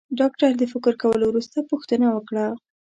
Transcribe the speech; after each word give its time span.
ډاکټر 0.19 0.49
د 0.57 0.63
فکر 0.73 0.93
کولو 1.01 1.25
وروسته 1.29 1.57
پوښتنه 1.71 2.07
وکړه. 2.11 2.45